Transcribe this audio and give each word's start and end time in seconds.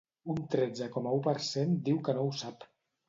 Un 0.33 0.37
tretze 0.53 0.87
coma 0.95 1.13
u 1.19 1.21
per 1.29 1.35
cent 1.49 1.77
diu 1.91 2.01
que 2.09 2.17
no 2.19 2.25
ho 2.27 2.33
sap. 2.43 2.67